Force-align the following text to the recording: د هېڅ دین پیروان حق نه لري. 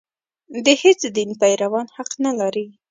د 0.65 0.67
هېڅ 0.81 1.01
دین 1.15 1.29
پیروان 1.41 1.87
حق 1.95 2.11
نه 2.25 2.31
لري. 2.39 2.65